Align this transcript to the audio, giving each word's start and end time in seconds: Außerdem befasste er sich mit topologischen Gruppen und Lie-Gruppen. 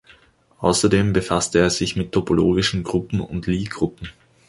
Außerdem 0.61 1.13
befasste 1.13 1.59
er 1.59 1.69
sich 1.69 1.95
mit 1.95 2.11
topologischen 2.11 2.81
Gruppen 2.81 3.21
und 3.21 3.45
Lie-Gruppen. 3.45 4.09